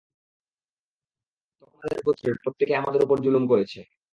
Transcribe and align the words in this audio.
তখন 1.53 1.75
আমাদের 1.75 1.99
গোত্রের 2.05 2.35
প্রত্যেকে 2.43 2.73
আমাদের 2.75 3.01
উপর 3.03 3.17
জুলুম 3.25 3.43
করেছে। 3.51 3.79